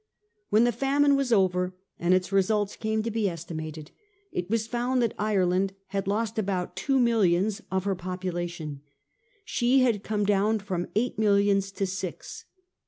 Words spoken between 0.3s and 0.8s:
"When the